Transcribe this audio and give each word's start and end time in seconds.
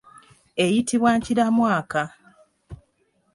Eyitibwa 0.63 1.09
enkiramwaka. 1.15 2.01